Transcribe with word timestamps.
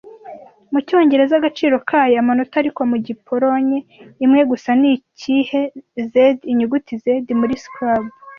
Mu 0.71 0.79
cyongereza 0.87 1.33
agaciro 1.37 1.75
kayo 1.89 2.15
amanota 2.21 2.55
ariko 2.61 2.81
mu 2.91 2.97
Gipolonye 3.05 3.79
imwe 4.25 4.41
gusa 4.51 4.69
ni 4.79 4.89
ikihe 4.97 5.61
Z 6.09 6.11
inyuguti 6.51 6.91
Z 7.01 7.05
muri 7.39 7.53
scrabble 7.63 8.13